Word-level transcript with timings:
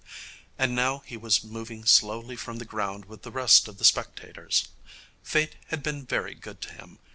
And 0.57 0.73
now 0.73 1.03
he 1.05 1.15
was 1.15 1.43
moving 1.43 1.85
slowly 1.85 2.35
from 2.35 2.57
the 2.57 2.65
ground 2.65 3.05
with 3.05 3.21
the 3.21 3.29
rest 3.29 3.67
of 3.67 3.77
the 3.77 3.85
spectators. 3.85 4.69
Fate 5.21 5.57
had 5.67 5.83
been 5.83 6.07
very 6.07 6.33
good 6.33 6.59
to 6.61 6.73
him. 6.73 6.97